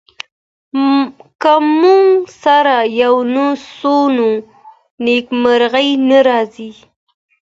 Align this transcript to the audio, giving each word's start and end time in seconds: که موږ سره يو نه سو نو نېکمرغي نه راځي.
که 1.41 1.53
موږ 1.79 2.09
سره 2.43 2.75
يو 3.01 3.15
نه 3.35 3.47
سو 3.77 3.97
نو 4.15 4.29
نېکمرغي 5.03 5.89
نه 6.09 6.19
راځي. 6.27 6.69